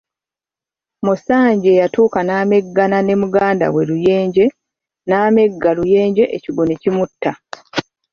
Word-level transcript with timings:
Musanje 1.05 1.71
yatuuka 1.81 2.19
n'ameggana 2.23 2.97
ne 3.03 3.13
muganda 3.21 3.65
we 3.73 3.81
Luyenje, 3.89 4.45
n'amegga 5.07 5.69
Luyenje 5.77 6.23
ekigwo 6.35 6.63
ne 6.65 6.75
kimutta. 6.81 7.31